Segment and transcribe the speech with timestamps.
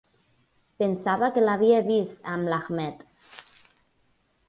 [0.83, 3.09] Pensava que l'havia vist amb l'Ahmed.